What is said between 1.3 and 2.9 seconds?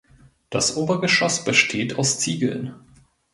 besteht aus Ziegeln.